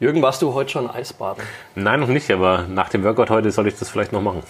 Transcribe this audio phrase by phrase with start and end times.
[0.00, 1.44] Jürgen, warst du heute schon Eisbaden?
[1.74, 4.42] Nein, noch nicht, aber nach dem Workout heute soll ich das vielleicht noch machen.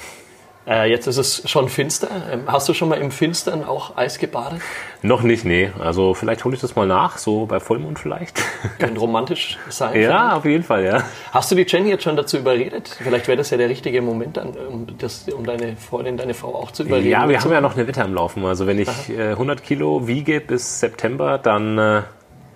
[0.64, 2.08] Äh, jetzt ist es schon finster.
[2.30, 4.60] Ähm, hast du schon mal im Finstern auch Eis gebadet?
[5.02, 5.72] Noch nicht, nee.
[5.80, 8.40] Also vielleicht hole ich das mal nach, so bei Vollmond vielleicht.
[8.78, 10.00] Könnte romantisch sein.
[10.00, 11.02] ja, auf jeden Fall, ja.
[11.32, 12.96] Hast du die Jenny jetzt schon dazu überredet?
[13.02, 16.54] Vielleicht wäre das ja der richtige Moment, dann, um, das, um deine Freundin, deine Frau
[16.54, 17.08] auch zu überreden.
[17.08, 18.44] Ja, wir haben ja noch eine Wette am Laufen.
[18.44, 22.02] Also wenn ich äh, 100 Kilo wiege bis September, dann äh,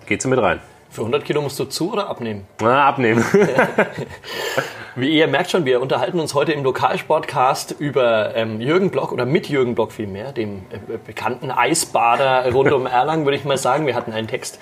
[0.05, 0.61] geht sie mit rein.
[0.95, 2.47] Für 100 Kilo musst du zu oder abnehmen?
[2.61, 3.21] Na, abnehmen.
[4.97, 9.25] Wie ihr merkt schon, wir unterhalten uns heute im Lokalsportcast über ähm, Jürgen Block oder
[9.25, 13.87] mit Jürgen Block vielmehr, dem äh, bekannten Eisbader rund um Erlangen, würde ich mal sagen.
[13.87, 14.57] Wir hatten einen Text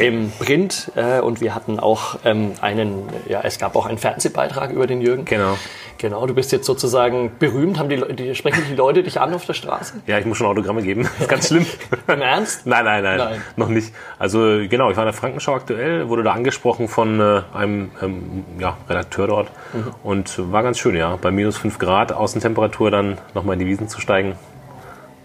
[0.00, 4.70] im Print äh, und wir hatten auch ähm, einen, ja, es gab auch einen Fernsehbeitrag
[4.70, 5.26] über den Jürgen.
[5.26, 5.58] Genau.
[5.98, 7.78] Genau, du bist jetzt sozusagen berühmt.
[7.78, 10.02] Haben die, die sprechen die Leute dich an auf der Straße?
[10.06, 11.04] Ja, ich muss schon Autogramme geben.
[11.04, 11.66] Das ist ganz schlimm.
[12.08, 12.66] Im Ernst?
[12.66, 13.94] Nein, nein, nein, nein, noch nicht.
[14.18, 18.44] Also genau, ich war in der Frankenschau aktuell, wurde da angesprochen von äh, einem ähm,
[18.58, 19.94] ja, Redakteur dort mhm.
[20.02, 21.16] und war ganz schön, ja.
[21.16, 24.36] Bei minus 5 Grad Außentemperatur dann nochmal in die Wiesen zu steigen.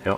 [0.05, 0.17] Ja.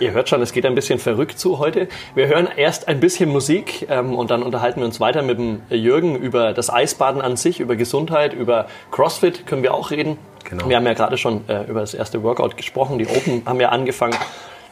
[0.00, 1.88] Ihr hört schon, es geht ein bisschen verrückt zu heute.
[2.14, 5.62] Wir hören erst ein bisschen Musik ähm, und dann unterhalten wir uns weiter mit dem
[5.70, 10.18] Jürgen über das Eisbaden an sich, über Gesundheit, über CrossFit können wir auch reden.
[10.44, 10.68] Genau.
[10.68, 13.68] Wir haben ja gerade schon äh, über das erste Workout gesprochen, die Open haben ja
[13.68, 14.16] angefangen.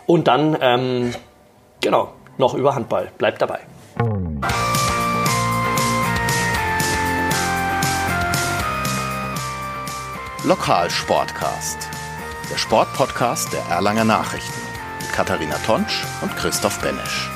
[0.07, 1.15] Und dann, ähm,
[1.81, 3.13] genau, noch über Handball.
[3.17, 3.61] Bleibt dabei.
[10.43, 11.91] Lokalsportcast,
[12.51, 14.59] der Sportpodcast der Erlanger Nachrichten.
[15.13, 17.29] Katharina Tonsch und Christoph Benesch.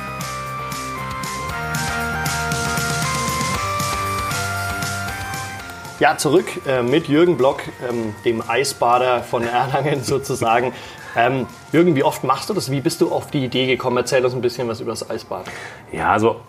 [6.00, 10.72] Ja, zurück äh, mit Jürgen Block, ähm, dem Eisbader von Erlangen sozusagen.
[11.14, 12.70] Ähm, Jürgen, wie oft machst du das?
[12.70, 13.98] Wie bist du auf die Idee gekommen?
[13.98, 15.52] Erzähl uns ein bisschen was über das Eisbaden.
[15.92, 16.40] Ja, also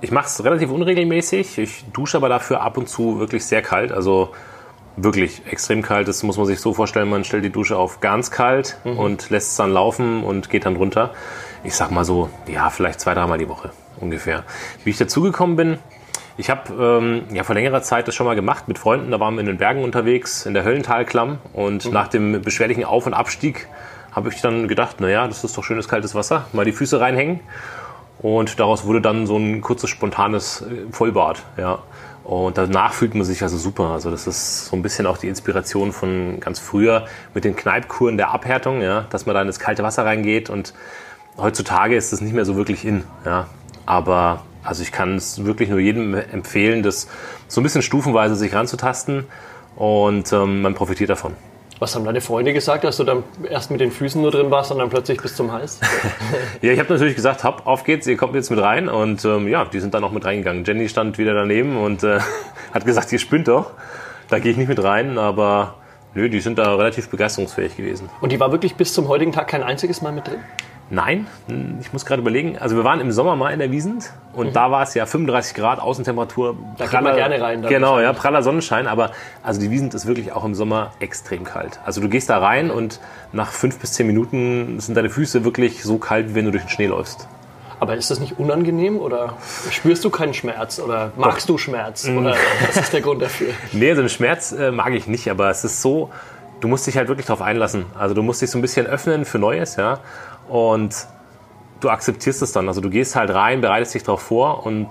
[0.00, 1.58] ich mache es relativ unregelmäßig.
[1.58, 3.92] Ich dusche aber dafür ab und zu wirklich sehr kalt.
[3.92, 4.32] Also
[4.96, 8.30] wirklich extrem kalt ist, muss man sich so vorstellen, man stellt die Dusche auf ganz
[8.30, 8.98] kalt mhm.
[8.98, 11.12] und lässt es dann laufen und geht dann runter.
[11.64, 13.70] Ich sag mal so, ja, vielleicht zwei, dreimal die Woche
[14.00, 14.44] ungefähr.
[14.84, 15.78] Wie ich dazugekommen bin,
[16.36, 19.10] ich habe ähm, ja vor längerer Zeit das schon mal gemacht mit Freunden.
[19.10, 21.38] Da waren wir in den Bergen unterwegs, in der Höllentalklamm.
[21.52, 21.92] Und mhm.
[21.92, 23.68] nach dem beschwerlichen Auf- und Abstieg
[24.12, 27.40] habe ich dann gedacht, naja, das ist doch schönes kaltes Wasser, mal die Füße reinhängen.
[28.20, 31.42] Und daraus wurde dann so ein kurzes, spontanes äh, Vollbad.
[31.56, 31.80] Ja.
[32.24, 33.90] Und danach fühlt man sich also super.
[33.90, 38.16] Also das ist so ein bisschen auch die Inspiration von ganz früher mit den Kneipkuren
[38.16, 40.48] der Abhärtung, ja, dass man da in das kalte Wasser reingeht.
[40.48, 40.72] Und
[41.36, 43.04] heutzutage ist das nicht mehr so wirklich in.
[43.24, 43.48] Ja.
[43.86, 47.08] Aber also ich kann es wirklich nur jedem empfehlen, das
[47.48, 49.24] so ein bisschen stufenweise sich ranzutasten
[49.76, 51.34] und ähm, man profitiert davon.
[51.82, 54.70] Was haben deine Freunde gesagt, dass du dann erst mit den Füßen nur drin warst
[54.70, 55.80] und dann plötzlich bis zum Hals?
[56.62, 58.88] ja, ich habe natürlich gesagt, hopp, auf geht's, ihr kommt jetzt mit rein.
[58.88, 60.62] Und ähm, ja, die sind dann auch mit reingegangen.
[60.64, 62.20] Jenny stand wieder daneben und äh,
[62.72, 63.72] hat gesagt, ihr spinnt doch.
[64.28, 65.74] Da gehe ich nicht mit rein, aber
[66.14, 68.08] nö, die sind da relativ begeisterungsfähig gewesen.
[68.20, 70.38] Und die war wirklich bis zum heutigen Tag kein einziges Mal mit drin?
[70.94, 71.26] Nein,
[71.80, 72.58] ich muss gerade überlegen.
[72.58, 74.52] Also wir waren im Sommer mal in der Wiesent und mhm.
[74.52, 76.54] da war es ja 35 Grad Außentemperatur.
[76.76, 77.62] Da geht man gerne rein.
[77.62, 78.86] Genau, ja, praller Sonnenschein.
[78.86, 79.10] Aber
[79.42, 81.80] also die Wiesent ist wirklich auch im Sommer extrem kalt.
[81.86, 83.00] Also du gehst da rein und
[83.32, 86.64] nach fünf bis zehn Minuten sind deine Füße wirklich so kalt, wie wenn du durch
[86.64, 87.26] den Schnee läufst.
[87.80, 89.38] Aber ist das nicht unangenehm oder
[89.70, 91.54] spürst du keinen Schmerz oder magst Doch.
[91.54, 92.06] du Schmerz?
[92.06, 92.18] Mhm.
[92.18, 92.36] Oder
[92.66, 93.48] was ist der Grund dafür?
[93.72, 96.10] Nee, also den Schmerz äh, mag ich nicht, aber es ist so,
[96.60, 97.86] du musst dich halt wirklich darauf einlassen.
[97.98, 100.00] Also du musst dich so ein bisschen öffnen für Neues, ja.
[100.52, 101.06] Und
[101.80, 102.68] du akzeptierst es dann.
[102.68, 104.88] Also du gehst halt rein, bereitest dich darauf vor und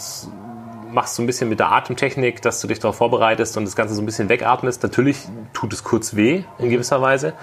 [0.91, 3.93] machst so ein bisschen mit der Atemtechnik, dass du dich darauf vorbereitest und das Ganze
[3.93, 4.81] so ein bisschen wegatmest.
[4.81, 5.19] Natürlich
[5.53, 7.33] tut es kurz weh in gewisser Weise.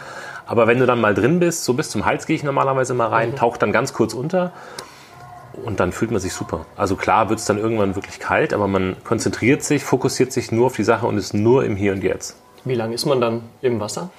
[0.47, 3.07] Aber wenn du dann mal drin bist, so bis zum Hals gehe ich normalerweise mal
[3.07, 3.37] rein, mhm.
[3.37, 4.53] taucht dann ganz kurz unter
[5.65, 6.67] und dann fühlt man sich super.
[6.77, 10.67] Also klar wird es dann irgendwann wirklich kalt, aber man konzentriert sich, fokussiert sich nur
[10.67, 12.37] auf die Sache und ist nur im Hier und Jetzt.
[12.65, 14.11] Wie lange ist man dann im Wasser?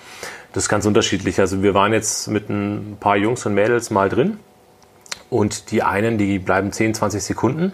[0.53, 1.39] Das ist ganz unterschiedlich.
[1.39, 4.39] Also wir waren jetzt mit ein paar Jungs und Mädels mal drin
[5.29, 7.73] und die einen, die bleiben 10, 20 Sekunden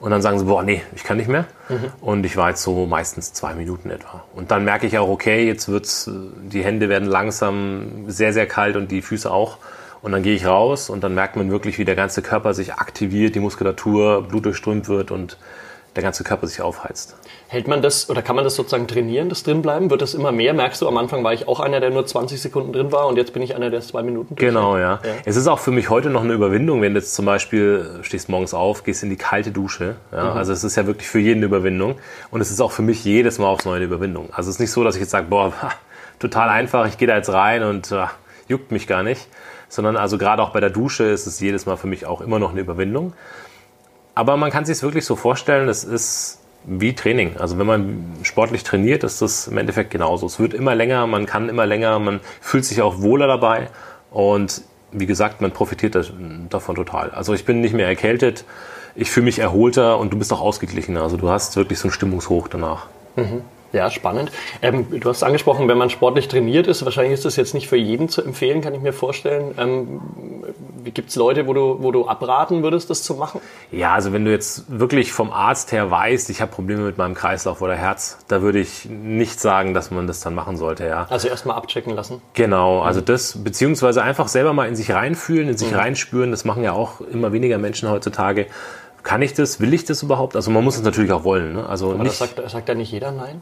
[0.00, 1.46] und dann sagen sie, boah, nee, ich kann nicht mehr.
[1.68, 1.92] Mhm.
[2.00, 4.24] Und ich war jetzt so meistens zwei Minuten etwa.
[4.34, 8.76] Und dann merke ich auch, okay, jetzt wird's, die Hände werden langsam sehr, sehr kalt
[8.76, 9.58] und die Füße auch.
[10.02, 12.74] Und dann gehe ich raus und dann merkt man wirklich, wie der ganze Körper sich
[12.74, 15.38] aktiviert, die Muskulatur, Blut durchströmt wird und
[15.96, 17.16] der ganze Körper sich aufheizt.
[17.48, 19.90] Hält man das oder kann man das sozusagen trainieren, das drinbleiben?
[19.90, 20.52] Wird das immer mehr?
[20.52, 23.16] Merkst du, am Anfang war ich auch einer, der nur 20 Sekunden drin war und
[23.16, 25.00] jetzt bin ich einer, der zwei Minuten Genau, ja.
[25.02, 25.10] ja.
[25.24, 28.28] Es ist auch für mich heute noch eine Überwindung, wenn du jetzt zum Beispiel stehst
[28.28, 29.96] morgens auf, gehst in die kalte Dusche.
[30.12, 30.32] Ja?
[30.32, 30.36] Mhm.
[30.36, 31.96] Also es ist ja wirklich für jeden eine Überwindung
[32.30, 34.28] und es ist auch für mich jedes Mal aufs Neue eine Überwindung.
[34.32, 35.52] Also es ist nicht so, dass ich jetzt sage, boah,
[36.18, 38.14] total einfach, ich gehe da jetzt rein und ach,
[38.48, 39.28] juckt mich gar nicht.
[39.68, 42.38] Sondern also gerade auch bei der Dusche ist es jedes Mal für mich auch immer
[42.38, 43.14] noch eine Überwindung.
[44.16, 47.36] Aber man kann sich es wirklich so vorstellen, es ist wie Training.
[47.36, 50.26] Also wenn man sportlich trainiert, ist das im Endeffekt genauso.
[50.26, 53.68] Es wird immer länger, man kann immer länger, man fühlt sich auch wohler dabei
[54.10, 56.12] und wie gesagt, man profitiert
[56.48, 57.10] davon total.
[57.10, 58.44] Also ich bin nicht mehr erkältet,
[58.94, 61.02] ich fühle mich erholter und du bist auch ausgeglichener.
[61.02, 62.86] Also du hast wirklich so ein Stimmungshoch danach.
[63.16, 63.42] Mhm.
[63.72, 64.30] Ja, spannend.
[64.62, 67.76] Ähm, du hast angesprochen, wenn man sportlich trainiert ist, wahrscheinlich ist das jetzt nicht für
[67.76, 69.54] jeden zu empfehlen, kann ich mir vorstellen.
[69.58, 70.00] Ähm,
[70.94, 73.40] Gibt es Leute, wo du, wo du abraten würdest, das zu machen?
[73.72, 77.14] Ja, also wenn du jetzt wirklich vom Arzt her weißt, ich habe Probleme mit meinem
[77.14, 80.86] Kreislauf oder Herz, da würde ich nicht sagen, dass man das dann machen sollte.
[80.86, 81.06] Ja.
[81.10, 82.22] Also erstmal abchecken lassen.
[82.34, 85.78] Genau, also das, beziehungsweise einfach selber mal in sich reinfühlen, in sich mhm.
[85.78, 88.46] reinspüren, das machen ja auch immer weniger Menschen heutzutage
[89.06, 89.60] kann ich das?
[89.60, 90.34] Will ich das überhaupt?
[90.34, 91.54] Also man muss es natürlich auch wollen.
[91.54, 91.66] Ne?
[91.66, 93.40] Also Aber nicht, das sagt, sagt ja nicht jeder Nein?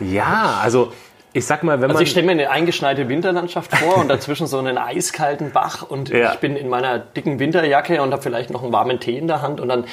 [0.00, 0.90] Ja, also
[1.34, 2.02] ich sag mal, wenn also man.
[2.02, 6.32] ich stelle mir eine eingeschneite Winterlandschaft vor und dazwischen so einen eiskalten Bach und ja.
[6.32, 9.42] ich bin in meiner dicken Winterjacke und habe vielleicht noch einen warmen Tee in der
[9.42, 9.84] Hand und dann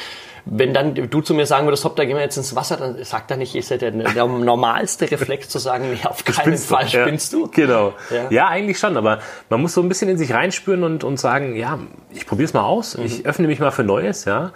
[0.46, 3.02] wenn dann du zu mir sagen würdest, hopp, da gehen wir jetzt ins Wasser, dann
[3.04, 6.68] sagt er nicht, ist ja der, der normalste Reflex zu sagen, nee, auf keinen spinnst
[6.68, 6.90] Fall du.
[6.90, 7.40] spinnst ja.
[7.40, 7.48] du.
[7.48, 7.94] Genau.
[8.10, 8.30] Ja.
[8.30, 8.48] ja.
[8.50, 9.20] eigentlich schon, aber
[9.50, 11.80] man muss so ein bisschen in sich reinspüren und, und sagen, ja,
[12.12, 13.06] ich probiere es mal aus, mhm.
[13.06, 14.52] ich öffne mich mal für Neues, ja.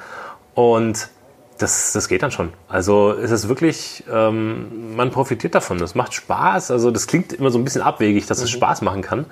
[0.58, 1.10] Und
[1.60, 2.52] das, das geht dann schon.
[2.68, 5.78] Also es ist wirklich, ähm, man profitiert davon.
[5.78, 6.72] Das macht Spaß.
[6.72, 8.58] Also das klingt immer so ein bisschen abwegig, dass es mhm.
[8.58, 9.26] Spaß machen kann.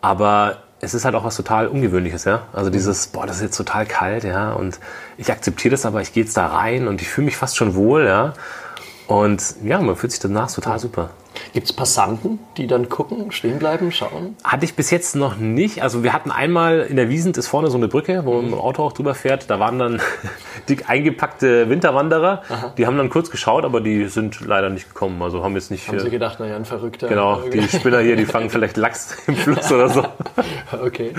[0.00, 2.46] Aber es ist halt auch was total Ungewöhnliches, ja.
[2.54, 2.72] Also mhm.
[2.72, 4.52] dieses, boah, das ist jetzt total kalt, ja.
[4.52, 4.80] Und
[5.18, 7.74] ich akzeptiere das, aber ich gehe jetzt da rein und ich fühle mich fast schon
[7.74, 8.32] wohl, ja.
[9.10, 11.10] Und ja, man fühlt sich danach total super.
[11.52, 14.36] Gibt es Passanten, die dann gucken, stehen bleiben, schauen?
[14.44, 15.82] Hatte ich bis jetzt noch nicht.
[15.82, 18.60] Also wir hatten einmal in der Wiesent ist vorne so eine Brücke, wo mit dem
[18.60, 19.50] Auto auch drüber fährt.
[19.50, 20.00] Da waren dann
[20.68, 22.42] dick eingepackte Winterwanderer.
[22.48, 22.72] Aha.
[22.78, 25.20] Die haben dann kurz geschaut, aber die sind leider nicht gekommen.
[25.22, 25.88] Also haben jetzt nicht.
[25.88, 27.08] Haben sie gedacht, naja, ein Verrückter.
[27.08, 30.04] Genau, die Spinner hier, die fangen vielleicht Lachs im Fluss oder so.
[30.84, 31.14] okay.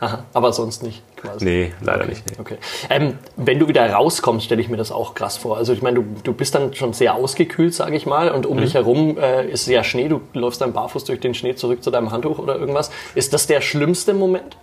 [0.00, 1.44] Aha, aber sonst nicht quasi.
[1.44, 2.08] Nee, leider okay.
[2.10, 2.30] nicht.
[2.30, 2.36] Nee.
[2.38, 2.56] Okay.
[2.90, 5.56] Ähm, wenn du wieder rauskommst, stelle ich mir das auch krass vor.
[5.56, 8.56] Also ich meine, du, du bist dann schon sehr ausgekühlt, sage ich mal, und um
[8.56, 8.62] mhm.
[8.62, 11.90] dich herum äh, ist ja Schnee, du läufst dann barfuß durch den Schnee zurück zu
[11.90, 12.90] deinem Handtuch oder irgendwas.
[13.14, 14.56] Ist das der schlimmste Moment?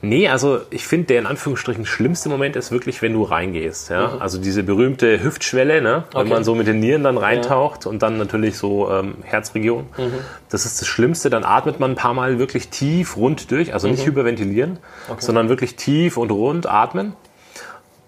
[0.00, 3.90] Nee, also ich finde, der in Anführungsstrichen schlimmste Moment ist wirklich, wenn du reingehst.
[3.90, 4.14] Ja?
[4.14, 4.22] Mhm.
[4.22, 6.04] Also diese berühmte Hüftschwelle, ne?
[6.12, 6.30] wenn okay.
[6.30, 7.90] man so mit den Nieren dann reintaucht ja.
[7.90, 9.86] und dann natürlich so ähm, Herzregion.
[9.96, 10.12] Mhm.
[10.50, 11.30] Das ist das Schlimmste.
[11.30, 14.10] Dann atmet man ein paar Mal wirklich tief rund durch, also nicht mhm.
[14.10, 14.78] hyperventilieren,
[15.08, 15.20] okay.
[15.20, 17.14] sondern wirklich tief und rund atmen.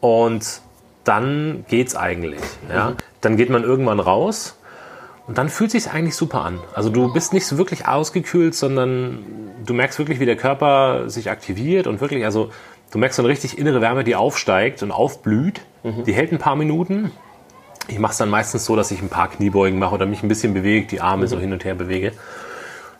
[0.00, 0.60] Und
[1.02, 2.40] dann geht's eigentlich.
[2.68, 2.90] Ja?
[2.90, 2.96] Mhm.
[3.20, 4.59] Dann geht man irgendwann raus
[5.26, 6.58] und dann fühlt sich eigentlich super an.
[6.74, 9.24] Also du bist nicht so wirklich ausgekühlt, sondern
[9.64, 12.50] du merkst wirklich, wie der Körper sich aktiviert und wirklich, also
[12.90, 15.60] du merkst so eine richtig innere Wärme, die aufsteigt und aufblüht.
[15.82, 16.04] Mhm.
[16.04, 17.12] Die hält ein paar Minuten.
[17.88, 20.28] Ich mache es dann meistens so, dass ich ein paar Kniebeugen mache oder mich ein
[20.28, 21.28] bisschen bewege, die Arme mhm.
[21.28, 22.12] so hin und her bewege.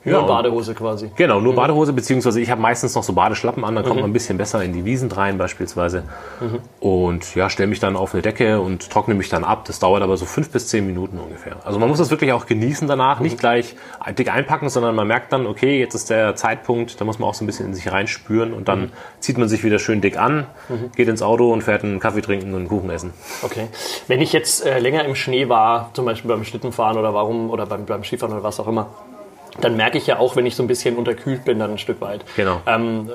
[0.05, 1.11] Nur ja, Badehose quasi.
[1.17, 1.57] Genau, nur mhm.
[1.57, 4.03] Badehose, beziehungsweise ich habe meistens noch so Badeschlappen an, dann kommt mhm.
[4.03, 6.05] man ein bisschen besser in die Wiesen rein beispielsweise.
[6.41, 6.61] Mhm.
[6.81, 9.65] Und ja, stelle mich dann auf eine Decke und trockne mich dann ab.
[9.67, 11.57] Das dauert aber so fünf bis zehn Minuten ungefähr.
[11.65, 13.41] Also man muss das wirklich auch genießen danach, nicht mhm.
[13.41, 13.77] gleich
[14.19, 17.35] dick einpacken, sondern man merkt dann, okay, jetzt ist der Zeitpunkt, da muss man auch
[17.35, 18.93] so ein bisschen in sich reinspüren und dann mhm.
[19.21, 20.93] zieht man sich wieder schön dick an, mhm.
[20.97, 23.13] geht ins Auto und fährt einen Kaffee trinken und einen Kuchen essen.
[23.43, 23.69] Okay.
[24.09, 27.67] Wenn ich jetzt äh, länger im Schnee war, zum Beispiel beim Schlittenfahren oder warum oder
[27.67, 28.89] beim, beim Skifahren oder was auch immer,
[29.61, 32.01] dann merke ich ja auch, wenn ich so ein bisschen unterkühlt bin, dann ein Stück
[32.01, 32.25] weit.
[32.37, 32.61] Genau.
[32.67, 33.11] Ähm,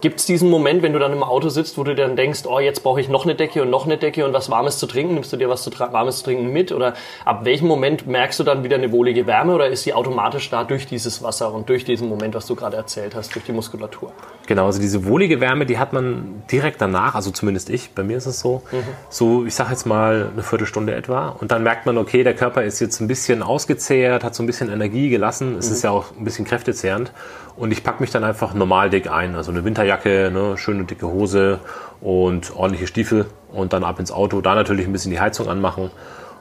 [0.00, 2.58] Gibt es diesen Moment, wenn du dann im Auto sitzt, wo du dann denkst, oh,
[2.58, 5.14] jetzt brauche ich noch eine Decke und noch eine Decke und was Warmes zu trinken?
[5.14, 6.72] Nimmst du dir was zu Warmes zu trinken mit?
[6.72, 6.94] Oder
[7.24, 10.64] ab welchem Moment merkst du dann wieder eine wohlige Wärme oder ist sie automatisch da
[10.64, 14.12] durch dieses Wasser und durch diesen Moment, was du gerade erzählt hast, durch die Muskulatur?
[14.46, 18.16] Genau, also diese wohlige Wärme, die hat man direkt danach, also zumindest ich, bei mir
[18.16, 18.82] ist es so, mhm.
[19.08, 22.64] so, ich sage jetzt mal eine Viertelstunde etwa und dann merkt man, okay, der Körper
[22.64, 25.76] ist jetzt ein bisschen ausgezehrt, hat so ein bisschen Energie gelassen, es mhm.
[25.76, 27.12] ist ja auch ein bisschen kräftezehrend.
[27.56, 31.06] Und ich packe mich dann einfach normal dick ein, also eine Winterjacke, ne, schöne dicke
[31.06, 31.60] Hose
[32.00, 35.90] und ordentliche Stiefel und dann ab ins Auto, da natürlich ein bisschen die Heizung anmachen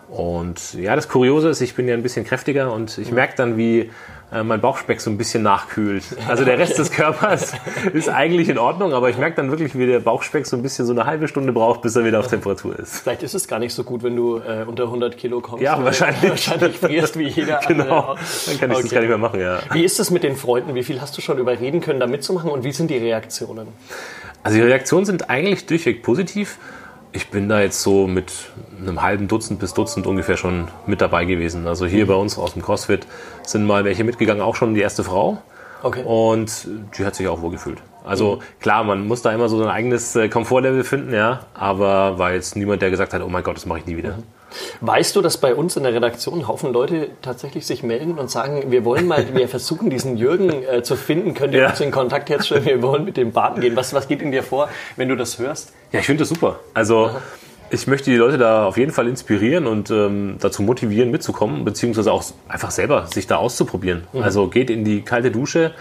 [0.10, 3.58] und ja, das Kuriose ist, ich bin ja ein bisschen kräftiger und ich merke dann,
[3.58, 3.92] wie
[4.32, 6.04] äh, mein Bauchspeck so ein bisschen nachkühlt.
[6.28, 7.54] Also der Rest des Körpers
[7.94, 10.86] ist eigentlich in Ordnung, aber ich merke dann wirklich, wie der Bauchspeck so ein bisschen
[10.86, 13.02] so eine halbe Stunde braucht, bis er wieder auf Temperatur ist.
[13.02, 15.64] Vielleicht ist es gar nicht so gut, wenn du äh, unter 100 Kilo kommst.
[15.64, 16.30] Ja, wahrscheinlich.
[16.30, 18.16] Wahrscheinlich frierst wie jeder Genau,
[18.48, 18.84] dann kann ich okay.
[18.84, 19.60] das gar nicht mehr machen, ja.
[19.74, 20.76] Wie ist es mit den Freunden?
[20.76, 23.68] Wie viel hast du schon überreden können, da mitzumachen und wie sind die Reaktionen?
[24.44, 26.58] Also die Reaktionen sind eigentlich durchweg positiv
[27.12, 28.32] ich bin da jetzt so mit
[28.80, 31.68] einem halben Dutzend bis Dutzend ungefähr schon mit dabei gewesen.
[31.68, 32.10] Also hier mhm.
[32.10, 33.08] bei uns aus dem CrossFit
[33.44, 35.40] sind mal welche mitgegangen, auch schon die erste Frau.
[35.82, 36.04] Okay.
[36.04, 37.80] Und die hat sich auch wohl gefühlt.
[38.04, 38.40] Also mhm.
[38.60, 41.42] klar, man muss da immer so sein eigenes äh, Komfortlevel finden, ja.
[41.54, 44.18] Aber war jetzt niemand, der gesagt hat, oh mein Gott, das mache ich nie wieder.
[44.18, 44.24] Mhm.
[44.82, 48.72] Weißt du, dass bei uns in der Redaktion Haufen Leute tatsächlich sich melden und sagen,
[48.72, 51.70] wir wollen mal, wir versuchen diesen Jürgen äh, zu finden, könnt ihr ja.
[51.70, 53.76] uns in Kontakt herstellen, wir wollen mit dem Baden gehen.
[53.76, 55.74] Was, was geht in dir vor, wenn du das hörst?
[55.92, 56.60] Ja, ich finde das super.
[56.74, 57.12] Also
[57.72, 62.12] ich möchte die Leute da auf jeden Fall inspirieren und ähm, dazu motivieren, mitzukommen, beziehungsweise
[62.12, 64.08] auch einfach selber sich da auszuprobieren.
[64.14, 64.24] Mhm.
[64.24, 65.74] Also geht in die kalte Dusche,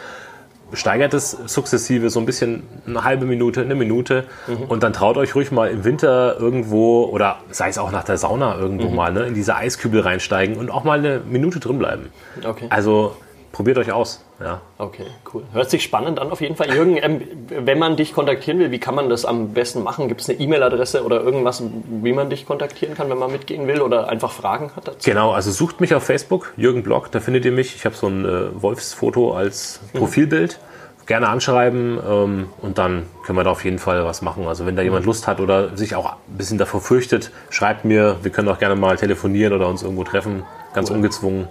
[0.72, 4.64] steigert es sukzessive so ein bisschen eine halbe Minute, eine Minute mhm.
[4.64, 8.18] und dann traut euch ruhig mal im Winter irgendwo oder sei es auch nach der
[8.18, 8.96] Sauna irgendwo mhm.
[8.96, 12.10] mal ne, in diese Eiskübel reinsteigen und auch mal eine Minute drin bleiben.
[12.44, 12.66] Okay.
[12.68, 13.16] Also
[13.58, 14.24] probiert euch aus.
[14.38, 14.60] Ja.
[14.78, 15.42] Okay, cool.
[15.52, 16.72] Hört sich spannend an auf jeden Fall.
[16.72, 20.06] Jürgen, ähm, wenn man dich kontaktieren will, wie kann man das am besten machen?
[20.06, 21.60] Gibt es eine E-Mail-Adresse oder irgendwas,
[22.00, 25.10] wie man dich kontaktieren kann, wenn man mitgehen will oder einfach Fragen hat dazu?
[25.10, 27.74] Genau, also sucht mich auf Facebook, Jürgen Block, da findet ihr mich.
[27.74, 29.98] Ich habe so ein äh, Wolfsfoto als mhm.
[29.98, 30.60] Profilbild.
[30.60, 31.06] Mhm.
[31.06, 34.46] Gerne anschreiben ähm, und dann können wir da auf jeden Fall was machen.
[34.46, 35.08] Also wenn da jemand mhm.
[35.08, 38.18] Lust hat oder sich auch ein bisschen davor fürchtet, schreibt mir.
[38.22, 40.96] Wir können auch gerne mal telefonieren oder uns irgendwo treffen, ganz cool.
[40.98, 41.48] ungezwungen.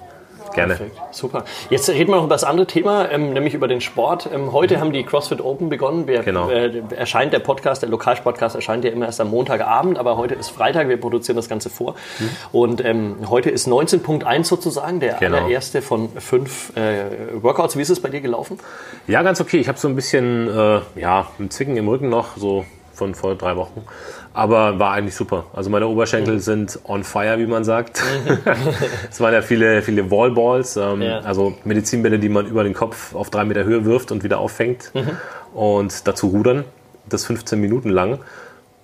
[0.57, 0.75] Gerne.
[0.75, 0.97] Perfekt.
[1.11, 1.45] Super.
[1.69, 4.27] Jetzt reden wir noch über das andere Thema, ähm, nämlich über den Sport.
[4.33, 4.81] Ähm, heute mhm.
[4.81, 6.07] haben die CrossFit Open begonnen.
[6.07, 6.49] Wir, genau.
[6.49, 10.49] Äh, erscheint der Podcast, der Lokalsportcast erscheint ja immer erst am Montagabend, aber heute ist
[10.49, 11.95] Freitag, wir produzieren das Ganze vor.
[12.17, 12.29] Mhm.
[12.51, 15.37] Und ähm, heute ist 19.1 sozusagen, der genau.
[15.37, 17.05] allererste von fünf äh,
[17.43, 17.77] Workouts.
[17.77, 18.57] Wie ist es bei dir gelaufen?
[19.05, 19.57] Ja, ganz okay.
[19.59, 22.65] Ich habe so ein bisschen, äh, ja, ein Zwicken im Rücken noch, so
[22.97, 23.85] von vor drei Wochen.
[24.33, 25.45] Aber war eigentlich super.
[25.53, 26.39] Also meine Oberschenkel mhm.
[26.39, 28.01] sind on fire, wie man sagt.
[28.25, 28.37] Mhm.
[29.09, 31.19] es waren ja viele, viele Wallballs, ähm, ja.
[31.19, 34.91] also Medizinbälle, die man über den Kopf auf drei Meter Höhe wirft und wieder auffängt.
[34.93, 35.17] Mhm.
[35.53, 36.65] Und dazu rudern.
[37.09, 38.19] Das 15 Minuten lang.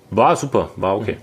[0.09, 1.17] War super, war okay.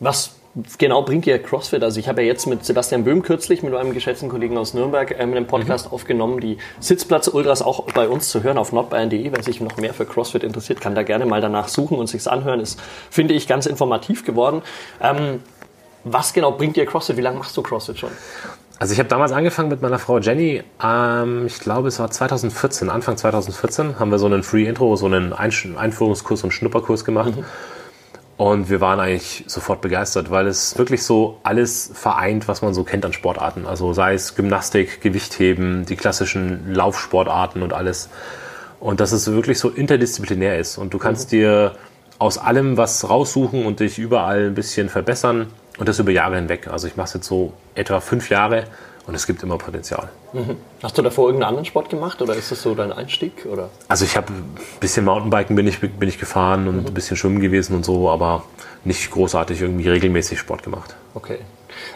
[0.00, 0.35] Was
[0.78, 1.82] genau bringt ihr CrossFit?
[1.82, 5.10] Also ich habe ja jetzt mit Sebastian Böhm kürzlich, mit einem geschätzten Kollegen aus Nürnberg,
[5.10, 5.92] äh, einen Podcast mhm.
[5.92, 9.30] aufgenommen, die Sitzplatz-Ultras auch bei uns zu hören auf nordbayern.de.
[9.32, 12.26] Wer sich noch mehr für CrossFit interessiert, kann da gerne mal danach suchen und sich's
[12.26, 12.60] anhören.
[12.60, 14.62] Ist, finde ich, ganz informativ geworden.
[15.02, 15.40] Ähm,
[16.04, 17.16] was genau bringt dir CrossFit?
[17.16, 18.10] Wie lange machst du CrossFit schon?
[18.78, 22.90] Also ich habe damals angefangen mit meiner Frau Jenny, ähm, ich glaube es war 2014,
[22.90, 27.36] Anfang 2014, haben wir so einen Free Intro, so einen Einführungskurs und Schnupperkurs gemacht.
[27.36, 27.44] Mhm.
[28.36, 32.84] Und wir waren eigentlich sofort begeistert, weil es wirklich so alles vereint, was man so
[32.84, 33.66] kennt an Sportarten.
[33.66, 38.10] Also sei es Gymnastik, Gewichtheben, die klassischen Laufsportarten und alles.
[38.78, 40.76] Und dass es wirklich so interdisziplinär ist.
[40.76, 41.36] Und du kannst mhm.
[41.36, 41.76] dir
[42.18, 45.46] aus allem was raussuchen und dich überall ein bisschen verbessern.
[45.78, 46.68] Und das über Jahre hinweg.
[46.68, 48.64] Also ich mache es jetzt so etwa fünf Jahre
[49.06, 50.08] und es gibt immer Potenzial.
[50.32, 50.56] Mhm.
[50.82, 53.46] Hast du davor irgendeinen anderen Sport gemacht oder ist das so dein Einstieg?
[53.46, 53.70] Oder?
[53.88, 56.86] Also ich habe ein bisschen Mountainbiken bin ich, bin ich gefahren und mhm.
[56.86, 58.44] ein bisschen schwimmen gewesen und so, aber
[58.84, 60.96] nicht großartig irgendwie regelmäßig Sport gemacht.
[61.14, 61.38] Okay.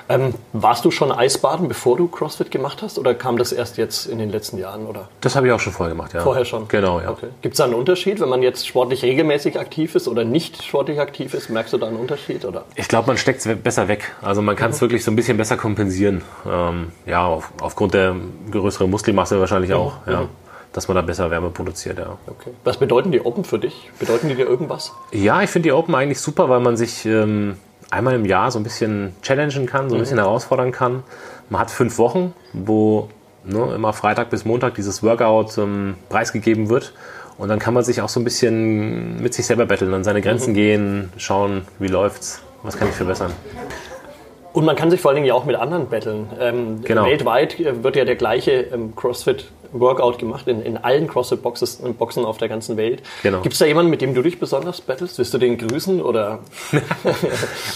[0.08, 4.06] Ähm, warst du schon Eisbaden, bevor du CrossFit gemacht hast, oder kam das erst jetzt
[4.06, 4.87] in den letzten Jahren?
[4.87, 5.08] Oder?
[5.20, 6.20] Das habe ich auch schon vorher gemacht, ja.
[6.20, 6.68] Vorher schon?
[6.68, 7.10] Genau, ja.
[7.10, 7.28] Okay.
[7.42, 11.00] Gibt es da einen Unterschied, wenn man jetzt sportlich regelmäßig aktiv ist oder nicht sportlich
[11.00, 11.50] aktiv ist?
[11.50, 12.44] Merkst du da einen Unterschied?
[12.44, 12.64] Oder?
[12.75, 14.12] Ich glaube, man steckt es besser weg.
[14.22, 14.82] Also man kann es mhm.
[14.82, 16.22] wirklich so ein bisschen besser kompensieren.
[16.46, 18.16] Ähm, ja, auf, aufgrund der
[18.50, 20.06] größeren Muskelmasse wahrscheinlich auch.
[20.06, 20.12] Mhm.
[20.12, 20.20] Ja.
[20.22, 20.28] Mhm.
[20.72, 21.99] dass man da besser Wärme produziert.
[21.99, 22.16] Ja.
[22.26, 22.50] Okay.
[22.64, 23.90] Was bedeuten die Open für dich?
[23.99, 24.92] Bedeuten die dir irgendwas?
[25.12, 27.56] Ja, ich finde die Open eigentlich super, weil man sich ähm,
[27.90, 30.02] einmal im Jahr so ein bisschen challengen kann, so ein mhm.
[30.02, 31.02] bisschen herausfordern kann.
[31.49, 33.09] Man hat fünf Wochen, wo
[33.44, 36.94] ne, immer Freitag bis Montag dieses Workout ähm, preisgegeben wird.
[37.38, 40.20] Und dann kann man sich auch so ein bisschen mit sich selber betteln, an seine
[40.20, 40.54] Grenzen mhm.
[40.54, 43.32] gehen, schauen, wie läuft's, was kann ich verbessern.
[44.52, 46.28] Und man kann sich vor allen Dingen ja auch mit anderen betteln.
[46.40, 47.04] Ähm, genau.
[47.04, 52.25] Weltweit äh, wird ja der gleiche ähm, CrossFit Workout gemacht in, in allen CrossFit-Boxen Boxen
[52.25, 53.02] auf der ganzen Welt.
[53.23, 53.40] Genau.
[53.42, 55.19] Gibt es da jemanden, mit dem du dich besonders battlest?
[55.19, 56.40] Willst du den grüßen oder?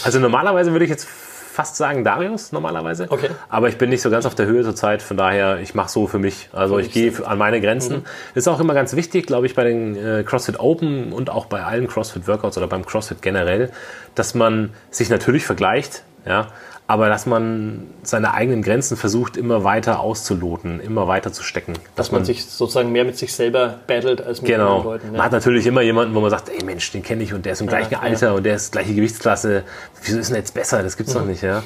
[0.03, 1.07] also normalerweise würde ich jetzt
[1.55, 3.07] fast sagen Darius normalerweise.
[3.09, 3.29] Okay.
[3.47, 6.05] Aber ich bin nicht so ganz auf der Höhe zurzeit, von daher, ich mache so
[6.05, 6.49] für mich.
[6.51, 7.99] Also ich gehe an meine Grenzen.
[7.99, 8.03] Mhm.
[8.35, 11.63] Ist auch immer ganz wichtig, glaube ich, bei den äh, CrossFit Open und auch bei
[11.63, 13.71] allen CrossFit Workouts oder beim CrossFit generell,
[14.15, 16.47] dass man sich natürlich vergleicht, ja,
[16.87, 21.73] aber dass man seine eigenen Grenzen versucht, immer weiter auszuloten, immer weiter zu stecken.
[21.73, 24.77] Dass, dass man, man, sich sozusagen mehr mit sich selber battelt als mit genau.
[24.77, 25.05] anderen Leuten.
[25.07, 25.11] Ja.
[25.13, 27.53] Man hat natürlich immer jemanden, wo man sagt, ey Mensch, den kenne ich und der
[27.53, 28.33] ist im gleichen ja, Alter ja.
[28.33, 29.63] und der ist gleiche Gewichtsklasse.
[30.03, 30.83] Wieso ist denn jetzt besser?
[30.83, 31.19] Das gibt's mhm.
[31.19, 31.63] doch nicht, ja.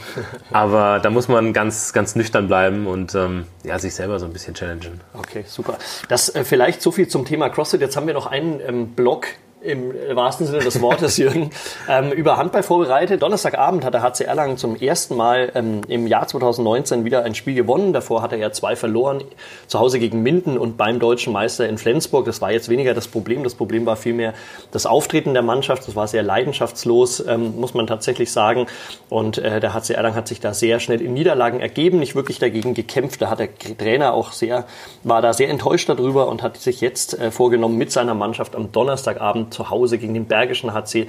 [0.54, 4.32] Aber da muss man ganz, ganz nüchtern bleiben und ähm, ja, sich selber so ein
[4.32, 5.02] bisschen challengen.
[5.14, 5.78] Okay, super.
[6.08, 7.82] Das äh, vielleicht so viel zum Thema CrossFit.
[7.82, 9.28] Jetzt haben wir noch einen ähm, Blog
[9.62, 11.50] im wahrsten Sinne des Wortes, Jürgen,
[11.90, 13.22] ähm, über Handball vorbereitet.
[13.22, 17.56] Donnerstagabend hat der HC Erlangen zum ersten Mal ähm, im Jahr 2019 wieder ein Spiel
[17.56, 17.92] gewonnen.
[17.92, 19.22] Davor hatte er zwei verloren,
[19.68, 22.26] zu Hause gegen Minden und beim deutschen Meister in Flensburg.
[22.26, 23.44] Das war jetzt weniger das Problem.
[23.44, 24.34] Das Problem war vielmehr
[24.72, 25.88] das Auftreten der Mannschaft.
[25.88, 28.68] Das war sehr leidenschaftslos, ähm, muss man tatsächlich sagen.
[29.10, 32.40] Und äh, der HC Erlangen hat sich da sehr schnell in Niederlagen ergeben, nicht wirklich
[32.40, 33.22] dagegen gekämpft.
[33.22, 34.66] Da hat der Trainer auch sehr,
[35.04, 38.72] war da sehr enttäuscht darüber und hat sich jetzt äh, vorgenommen, mit seiner Mannschaft am
[38.72, 41.08] Donnerstagabend zu Hause gegen den Bergischen HC,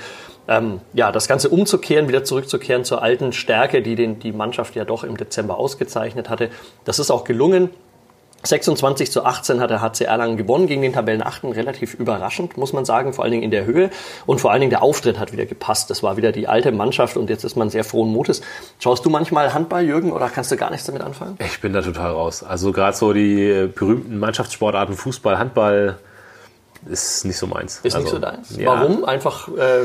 [0.49, 4.85] ähm, ja, das Ganze umzukehren, wieder zurückzukehren zur alten Stärke, die den, die Mannschaft ja
[4.85, 6.51] doch im Dezember ausgezeichnet hatte.
[6.85, 7.71] Das ist auch gelungen.
[8.43, 11.53] 26 zu 18 hat der HC Erlangen gewonnen gegen den Tabellenachten.
[11.53, 13.91] Relativ überraschend, muss man sagen, vor allen Dingen in der Höhe.
[14.25, 15.91] Und vor allen Dingen der Auftritt hat wieder gepasst.
[15.91, 18.41] Das war wieder die alte Mannschaft und jetzt ist man sehr frohen Mutes.
[18.79, 21.37] Schaust du manchmal Handball, Jürgen, oder kannst du gar nichts damit anfangen?
[21.45, 22.43] Ich bin da total raus.
[22.43, 25.99] Also gerade so die äh, berühmten Mannschaftssportarten Fußball, Handball,
[26.87, 27.81] ist nicht so meins.
[27.83, 28.57] Ist also, nicht so deins.
[28.57, 29.05] Ja, Warum?
[29.05, 29.49] Einfach.
[29.49, 29.83] Äh,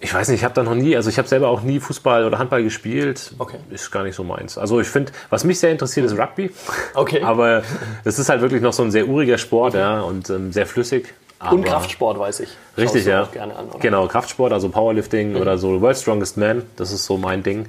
[0.00, 2.24] Ich weiß nicht, ich habe da noch nie, also ich habe selber auch nie Fußball
[2.24, 3.32] oder Handball gespielt.
[3.38, 3.56] Okay.
[3.70, 4.58] Ist gar nicht so meins.
[4.58, 6.50] Also ich finde, was mich sehr interessiert, ist Rugby.
[6.94, 7.22] Okay.
[7.24, 7.62] Aber
[8.04, 11.14] es ist halt wirklich noch so ein sehr uriger Sport, ja, und ähm, sehr flüssig.
[11.40, 12.50] und Aber- Kraftsport, weiß ich.
[12.76, 13.44] Richtig, Schaust du ja.
[13.44, 13.52] an?
[13.80, 17.66] Genau, Kraftsport, also Powerlifting oder so World Strongest Man, das ist so mein Ding.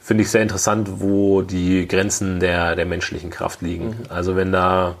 [0.00, 3.86] Finde ich sehr interessant, wo die Grenzen der, der menschlichen Kraft liegen.
[3.86, 3.96] Mhm.
[4.10, 4.94] Also wenn da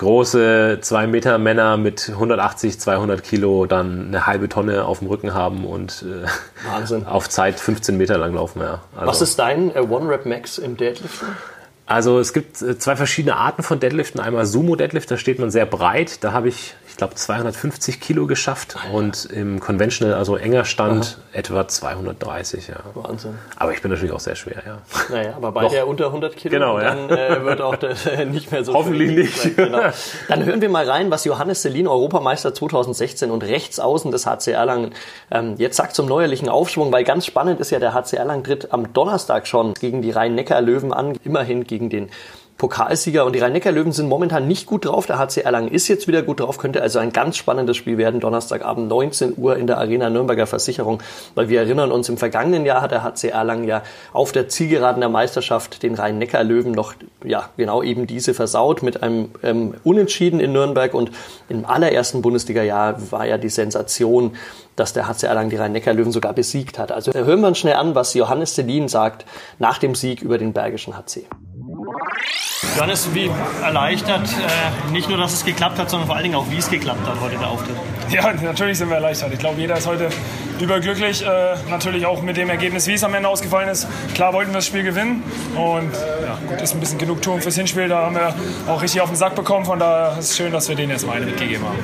[0.00, 5.34] große 2 Meter Männer mit 180, 200 Kilo dann eine halbe Tonne auf dem Rücken
[5.34, 8.62] haben und äh, auf Zeit 15 Meter lang laufen.
[8.62, 8.80] Ja.
[8.96, 11.28] Also, Was ist dein äh, One-Rep-Max im Deadliften?
[11.84, 14.20] also es gibt äh, zwei verschiedene Arten von Deadliften.
[14.20, 16.24] Einmal Sumo-Deadlift, da steht man sehr breit.
[16.24, 18.76] Da habe ich glaube, 250 Kilo geschafft.
[18.92, 22.68] Und im Conventional, also enger Stand, etwa 230.
[22.68, 22.76] Ja.
[22.94, 23.38] Wahnsinn.
[23.56, 24.78] Aber ich bin natürlich auch sehr schwer, ja.
[25.10, 26.94] Naja, aber bei der unter 100 Kilo, Genau, ja.
[26.94, 29.56] dann äh, wird auch das, äh, nicht mehr so Hoffentlich nicht.
[29.56, 29.80] Genau.
[30.28, 34.92] Dann hören wir mal rein, was Johannes Selin, Europameister 2016 und Rechtsaußen des HC Erlangen,
[35.30, 38.72] ähm, jetzt sagt zum neuerlichen Aufschwung, weil ganz spannend ist ja, der HC Erlangen tritt
[38.72, 42.10] am Donnerstag schon gegen die Rhein-Neckar-Löwen an, immerhin gegen den
[42.60, 45.06] Pokalsieger und die Rhein-Neckar-Löwen sind momentan nicht gut drauf.
[45.06, 48.20] Der HC Erlangen ist jetzt wieder gut drauf, könnte also ein ganz spannendes Spiel werden.
[48.20, 51.02] Donnerstagabend 19 Uhr in der Arena Nürnberger Versicherung,
[51.34, 55.00] weil wir erinnern uns, im vergangenen Jahr hat der HC Erlangen ja auf der Zielgeraden
[55.00, 56.92] der Meisterschaft den Rhein-Neckar-Löwen noch,
[57.24, 61.12] ja, genau eben diese versaut mit einem ähm, Unentschieden in Nürnberg und
[61.48, 64.32] im allerersten Bundesliga-Jahr war ja die Sensation,
[64.76, 66.92] dass der HC Erlangen die Rhein-Neckar-Löwen sogar besiegt hat.
[66.92, 69.24] Also hören wir uns schnell an, was Johannes Selin sagt
[69.58, 71.24] nach dem Sieg über den Bergischen HC.
[72.76, 73.30] Johannes, wie
[73.62, 76.70] erleichtert, äh, nicht nur, dass es geklappt hat, sondern vor allen Dingen auch, wie es
[76.70, 77.76] geklappt hat heute der Auftritt.
[78.10, 79.32] Ja, natürlich sind wir erleichtert.
[79.32, 80.08] Ich glaube, jeder ist heute
[80.60, 81.24] überglücklich.
[81.24, 83.86] Äh, natürlich auch mit dem Ergebnis, wie es am Ende ausgefallen ist.
[84.14, 85.22] Klar wollten wir das Spiel gewinnen.
[85.56, 85.92] Und
[86.24, 87.88] ja, gut, ist ein bisschen Genugtuung fürs Hinspiel.
[87.88, 88.34] Da haben wir
[88.68, 89.64] auch richtig auf den Sack bekommen.
[89.64, 91.78] Von daher ist es schön, dass wir denen jetzt mal eine mitgegeben haben.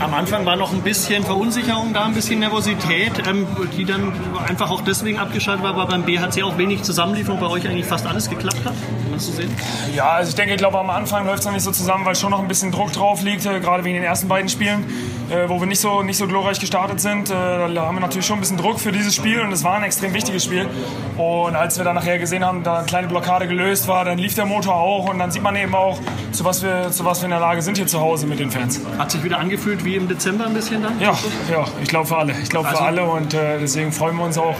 [0.00, 4.12] Am Anfang war noch ein bisschen Verunsicherung da, ein bisschen Nervosität, ähm, die dann
[4.46, 7.86] einfach auch deswegen abgeschaltet war, weil beim BHC auch wenig zusammenlief und bei euch eigentlich
[7.86, 8.72] fast alles geklappt hat.
[8.74, 9.50] Kann man das so sehen?
[9.94, 12.14] Ja, also ich denke, ich glaube, am Anfang läuft es noch nicht so zusammen, weil
[12.14, 14.84] schon noch ein bisschen Druck drauf liegt, äh, gerade wegen den ersten beiden Spielen,
[15.32, 17.30] äh, wo wir nicht so, nicht so glorreich gestartet sind.
[17.30, 19.74] Äh, da haben wir natürlich schon ein bisschen Druck für dieses Spiel und es war
[19.76, 20.68] ein extrem wichtiges Spiel.
[21.16, 24.34] Und als wir dann nachher gesehen haben, da eine kleine Blockade gelöst war, dann lief
[24.34, 25.98] der Motor auch und dann sieht man eben auch,
[26.32, 28.50] zu was wir, zu was wir in der Lage sind hier zu Hause mit den
[28.50, 28.80] Fans.
[28.98, 31.00] Hat sich wieder angefühlt wie im Dezember ein bisschen dann?
[31.00, 31.16] Ja,
[31.50, 32.34] ja, ich glaube für alle.
[32.42, 34.56] Ich glaube für Also- alle und äh, deswegen freuen wir uns auch,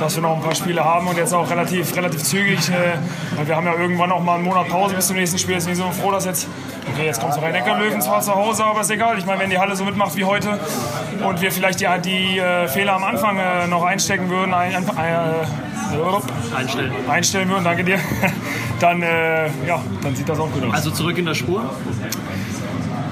[0.00, 3.56] dass wir noch ein paar Spiele haben und jetzt auch relativ, relativ zügig, äh, wir
[3.56, 5.56] haben ja irgendwann auch mal einen Monat Pause bis zum nächsten Spiel.
[5.56, 6.48] Ist nicht so froh, dass jetzt,
[6.92, 9.18] okay, jetzt kommt so rein Löwen zwar zu Hause, aber ist egal.
[9.18, 10.58] Ich meine, wenn die Halle so mitmacht wie heute
[11.26, 14.84] und wir vielleicht die, die äh, Fehler am Anfang äh, noch einstecken würden, ein, ein,
[14.84, 16.92] äh, Einstellen.
[17.08, 17.98] einstellen würden, danke dir,
[18.80, 20.74] dann, äh, ja, dann sieht das auch gut aus.
[20.74, 21.62] Also zurück in der Spur.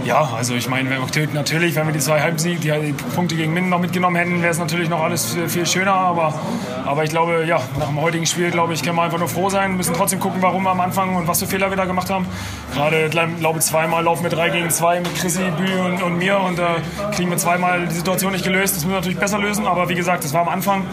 [0.06, 0.88] Ja, also ich meine,
[1.34, 4.52] natürlich, wenn wir die zwei Halbsieg, die, die Punkte gegen Minden noch mitgenommen hätten, wäre
[4.52, 5.94] es natürlich noch alles viel, schöner.
[5.94, 6.32] Aber,
[6.84, 9.50] aber ich glaube, ja, nach dem heutigen Spiel, glaube ich, können wir einfach nur froh
[9.50, 9.72] sein.
[9.72, 12.08] Wir müssen trotzdem gucken, warum wir am Anfang und was für Fehler wir da gemacht
[12.08, 12.24] haben.
[12.72, 16.60] Gerade, glaube zweimal laufen wir drei gegen zwei mit Chrissy, Bü und, und mir und
[16.60, 16.62] äh,
[17.16, 18.76] kriegen wir zweimal die Situation nicht gelöst.
[18.76, 19.66] Das müssen wir natürlich besser lösen.
[19.66, 20.84] Aber wie gesagt, das war am Anfang.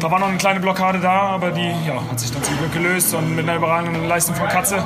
[0.00, 2.72] Da war noch eine kleine Blockade da, aber die ja, hat sich dann zum Glück
[2.72, 4.84] gelöst und mit einer überragenden Leistung von Katze,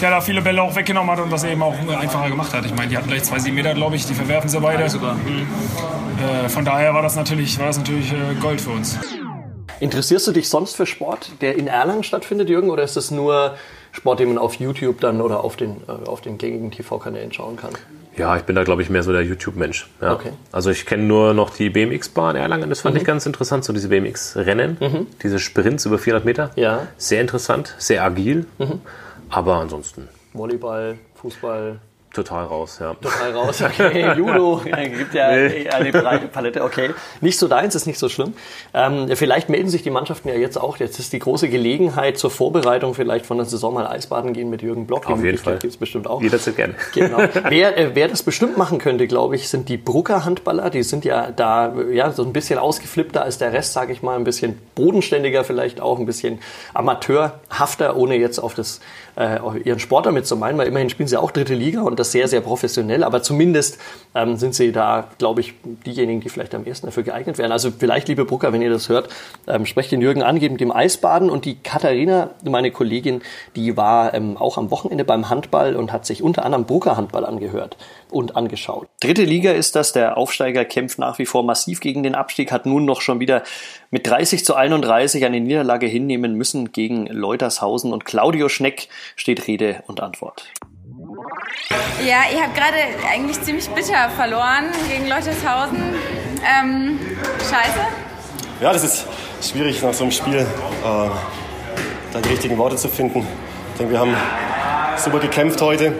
[0.00, 2.64] der da viele Bälle auch weggenommen hat und das eben auch einfacher gemacht hat.
[2.64, 4.84] Ich meine, die hatten gleich zwei sieben Meter, glaube ich, die verwerfen sie beide.
[4.84, 8.98] Äh, von daher war das natürlich, war das natürlich äh, Gold für uns.
[9.80, 13.56] Interessierst du dich sonst für Sport, der in Erlangen stattfindet, Jürgen, oder ist es nur
[13.92, 17.56] Sport, den man auf YouTube dann oder auf den, äh, auf den gängigen TV-Kanälen schauen
[17.56, 17.72] kann?
[18.16, 19.88] Ja, ich bin da, glaube ich, mehr so der YouTube-Mensch.
[20.00, 20.14] Ja.
[20.14, 20.30] Okay.
[20.52, 23.88] Also ich kenne nur noch die BMX-Bahn Erlangen, das fand ich ganz interessant, so diese
[23.88, 26.50] BMX-Rennen, diese Sprints über 400 Meter.
[26.56, 26.86] Ja.
[26.96, 28.46] Sehr interessant, sehr agil,
[29.28, 31.80] aber ansonsten Volleyball, Fußball,
[32.14, 32.94] total raus, ja.
[32.94, 33.62] total raus.
[33.78, 35.68] Okay, Judo, gibt ja Nee.
[35.68, 36.62] eine breite Palette.
[36.62, 38.34] Okay, nicht so deins, ist nicht so schlimm.
[38.72, 40.76] Ähm, vielleicht melden sich die Mannschaften ja jetzt auch.
[40.78, 44.62] Jetzt ist die große Gelegenheit zur Vorbereitung vielleicht von der Saison mal Eisbaden gehen mit
[44.62, 45.02] Jürgen Block.
[45.06, 45.58] Die Auf jeden Möglichkeit Fall.
[45.60, 46.22] gibt's bestimmt auch.
[46.22, 46.74] Jederzeit gerne.
[46.94, 47.18] Genau.
[47.48, 50.70] Wer, äh, wer das bestimmt machen könnte, glaube ich, sind die Brucker Handballer.
[50.70, 54.16] Die sind ja da ja so ein bisschen ausgeflippter als der Rest, sage ich mal,
[54.16, 56.38] ein bisschen bodenständiger vielleicht auch, ein bisschen
[56.72, 58.80] amateurhafter, ohne jetzt auf das
[59.16, 61.98] äh, auf ihren Sport damit zu meinen, weil immerhin spielen sie auch dritte Liga und
[61.98, 63.78] das sehr, sehr professionell, aber zumindest
[64.14, 65.54] ähm, sind sie da, glaube ich,
[65.86, 67.52] diejenigen, die vielleicht am ehesten dafür geeignet wären.
[67.52, 69.08] Also vielleicht, liebe Brucker, wenn ihr das hört,
[69.46, 73.22] ähm, sprecht den Jürgen an, gebt dem Eisbaden und die Katharina, meine Kollegin,
[73.56, 77.24] die war ähm, auch am Wochenende beim Handball und hat sich unter anderem Brucker Handball
[77.24, 77.76] angehört
[78.10, 78.88] und angeschaut.
[79.00, 82.66] Dritte Liga ist das, der Aufsteiger kämpft nach wie vor massiv gegen den Abstieg, hat
[82.66, 83.42] nun noch schon wieder
[83.90, 89.82] mit 30 zu 31 eine Niederlage hinnehmen müssen gegen Leutershausen und Claudio Schneck steht Rede
[89.86, 90.46] und Antwort.
[92.06, 92.76] Ja, ihr habt gerade
[93.10, 95.94] eigentlich ziemlich bitter verloren gegen Leutershausen.
[96.44, 97.00] Ähm,
[97.38, 97.80] scheiße?
[98.60, 99.06] Ja, das ist
[99.42, 100.46] schwierig nach so einem Spiel, äh,
[100.84, 103.26] da die richtigen Worte zu finden.
[103.72, 104.14] Ich denke, wir haben
[104.96, 105.94] super gekämpft heute.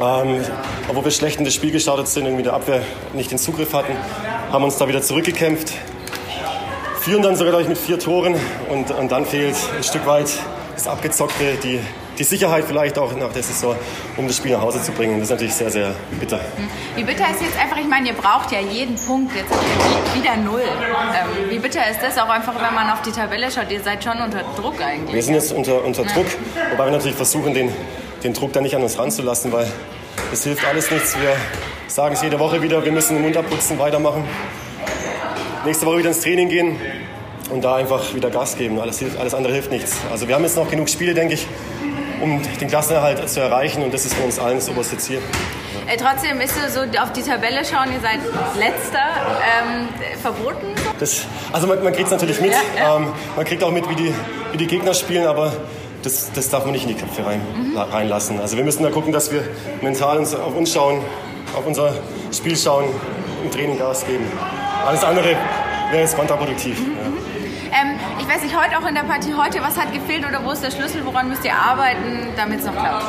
[0.00, 0.44] Ähm,
[0.88, 2.82] obwohl wir schlecht in das Spiel gestartet sind, irgendwie der Abwehr
[3.14, 3.96] nicht den Zugriff hatten,
[4.52, 5.72] haben uns da wieder zurückgekämpft.
[7.00, 8.34] Führen dann sogar, glaube ich, mit vier Toren
[8.68, 10.28] und, und dann fehlt ein Stück weit
[10.74, 11.80] das Abgezockte, die,
[12.18, 13.76] die Sicherheit vielleicht auch nach der Saison,
[14.16, 15.18] um das Spiel nach Hause zu bringen.
[15.18, 16.40] Das ist natürlich sehr, sehr bitter.
[16.94, 19.62] Wie bitter ist jetzt einfach, ich meine, ihr braucht ja jeden Punkt, jetzt habt
[20.14, 20.62] ihr wieder null.
[20.62, 23.70] Ähm, wie bitter ist das auch einfach, wenn man auf die Tabelle schaut?
[23.70, 25.14] Ihr seid schon unter Druck eigentlich.
[25.14, 26.26] Wir sind jetzt unter, unter Druck,
[26.70, 27.72] wobei wir natürlich versuchen, den,
[28.22, 29.70] den Druck da nicht an uns ranzulassen, weil
[30.32, 31.16] es hilft alles nichts.
[31.20, 31.36] Wir
[31.88, 34.24] sagen es jede Woche wieder, wir müssen den Mund abputzen, weitermachen.
[35.64, 36.76] Nächste Woche wieder ins Training gehen
[37.50, 38.78] und da einfach wieder Gas geben.
[38.80, 39.96] Alles, hilft, alles andere hilft nichts.
[40.10, 41.46] Also wir haben jetzt noch genug Spiele, denke ich,
[42.20, 45.20] um den Klassenerhalt zu erreichen und das ist für uns allen das oberste Ziel.
[45.86, 48.18] Äh, trotzdem ist so auf die Tabelle schauen, ihr seid
[48.58, 48.98] letzter,
[49.62, 49.88] ähm,
[50.20, 50.66] verboten?
[50.98, 52.96] Das, also man, man kriegt es natürlich mit, Ja, ja.
[52.96, 54.14] Ähm, man kriegt auch mit, wie die,
[54.52, 55.52] wie die Gegner spielen, aber
[56.02, 57.76] das, das darf man nicht in die Köpfe rein, Mhm.
[57.78, 58.40] reinlassen.
[58.40, 59.42] Also wir müssen da gucken, dass wir
[59.82, 61.00] mental uns, auf uns schauen,
[61.56, 61.92] auf unser
[62.32, 62.86] Spiel schauen,
[63.44, 64.24] im Training Gas geben.
[64.86, 65.36] Alles andere
[65.90, 66.78] wäre jetzt kontraproduktiv.
[66.80, 66.86] Mhm.
[66.96, 67.05] Ja.
[68.28, 70.60] Ich weiß nicht, heute auch in der Partie heute, was hat gefehlt oder wo ist
[70.60, 73.04] der Schlüssel, woran müsst ihr arbeiten, damit es noch klappt?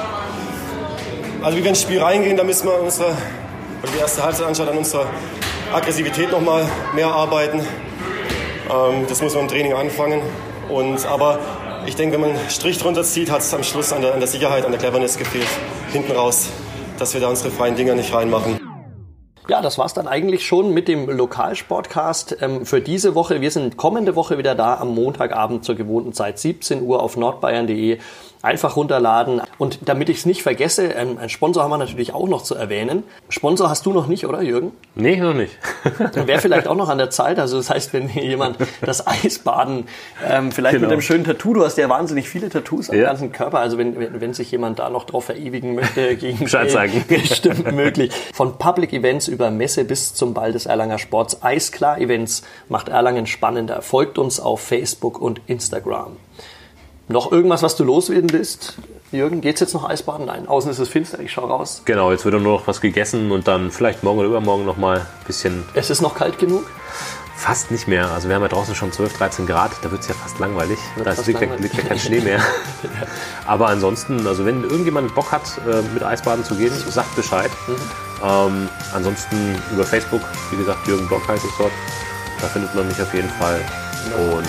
[1.42, 3.18] Also wie wir ins Spiel reingehen, da müssen wir unsere,
[3.82, 5.08] wenn die erste Halbzeit anschaut, an unserer
[5.74, 7.62] Aggressivität noch mal mehr arbeiten.
[8.70, 10.22] Ähm, das muss man im Training anfangen.
[10.70, 11.40] Und, aber
[11.88, 14.20] ich denke, wenn man einen Strich drunter zieht, hat es am Schluss an der, an
[14.20, 15.48] der Sicherheit, an der Cleverness gefehlt,
[15.92, 16.50] hinten raus,
[17.00, 18.67] dass wir da unsere freien Dinger nicht reinmachen.
[19.50, 23.40] Ja, das war's dann eigentlich schon mit dem Lokalsportcast ähm, für diese Woche.
[23.40, 28.00] Wir sind kommende Woche wieder da am Montagabend zur gewohnten Zeit 17 Uhr auf nordbayern.de.
[28.48, 29.42] Einfach runterladen.
[29.58, 32.56] Und damit ich es nicht vergesse, ähm, einen Sponsor haben wir natürlich auch noch zu
[32.56, 33.04] erwähnen.
[33.28, 34.72] Sponsor hast du noch nicht, oder Jürgen?
[34.96, 35.52] Nee, noch nicht.
[36.14, 37.40] Wäre vielleicht auch noch an der Zeit.
[37.40, 39.88] Also das heißt, wenn hier jemand das Eisbaden,
[40.26, 40.86] ähm, vielleicht Genau.
[40.88, 43.08] mit einem schönen Tattoo, du hast ja wahnsinnig viele Tattoos am Ja.
[43.08, 43.60] ganzen Körper.
[43.60, 47.04] Also wenn, wenn, wenn sich jemand da noch drauf verewigen möchte, gegen sagen.
[47.10, 48.14] bestimmt möglich.
[48.34, 51.44] Von Public Events über Messe bis zum Ball des Erlanger Sports.
[51.44, 53.82] Eisklar Events macht Erlangen spannender.
[53.82, 56.16] Folgt uns auf Facebook und Instagram.
[57.10, 58.74] Noch irgendwas, was du loswerden willst?
[59.14, 60.26] Jürgen, geht's jetzt noch Eisbaden?
[60.26, 61.84] Nein, außen ist es finster, ich schau raus.
[61.86, 65.00] Genau, jetzt wird nur noch was gegessen und dann vielleicht morgen oder übermorgen noch mal
[65.00, 66.66] ein bisschen Es ist noch kalt genug.
[67.38, 68.12] Fast nicht mehr.
[68.12, 70.80] Also wir haben ja draußen schon 12, 13 Grad, da wird es ja fast langweilig.
[71.02, 71.62] Da liegt, ja- langweilig.
[71.62, 72.42] liegt ja kein Schnee mehr.
[73.46, 77.52] Aber ansonsten, also wenn irgendjemand Bock hat, äh, mit Eisbaden zu gehen, sagt Bescheid.
[77.68, 77.76] Mhm.
[78.22, 81.72] Ähm, ansonsten über Facebook, wie gesagt, Jürgen Bock heißt ich dort.
[82.42, 83.62] Da findet man mich auf jeden Fall.
[84.18, 84.48] Und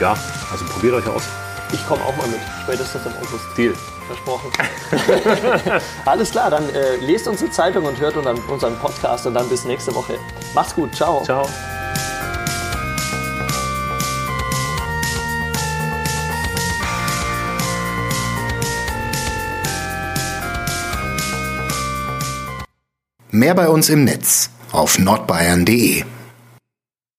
[0.00, 0.16] ja,
[0.50, 1.24] also probiert euch aus.
[1.72, 3.44] Ich komme auch mal mit, spätestens im August.
[3.56, 3.74] Deal.
[4.06, 4.52] Versprochen.
[6.04, 9.64] Alles klar, dann äh, lest unsere Zeitung und hört unseren, unseren Podcast und dann bis
[9.64, 10.16] nächste Woche.
[10.54, 11.22] Macht's gut, ciao.
[11.24, 11.48] Ciao.
[23.32, 26.04] Mehr bei uns im Netz auf nordbayern.de